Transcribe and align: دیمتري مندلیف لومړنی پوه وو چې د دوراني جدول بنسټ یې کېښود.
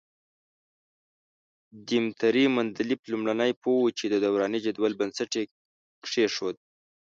دیمتري 1.87 2.45
مندلیف 2.55 3.01
لومړنی 3.11 3.51
پوه 3.61 3.77
وو 3.79 3.95
چې 3.97 4.05
د 4.09 4.15
دوراني 4.25 4.59
جدول 4.65 4.93
بنسټ 4.99 5.29
یې 5.39 5.43
کېښود. 6.13 6.55